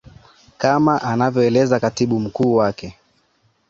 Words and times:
kama 0.57 1.01
anavyoeleza 1.01 1.79
katibu 1.79 2.19
mkuu 2.19 2.55
wake 2.55 2.95